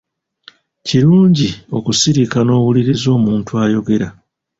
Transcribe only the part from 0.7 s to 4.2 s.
Kirungi okusirika n'owuliriza omuntu ayogera.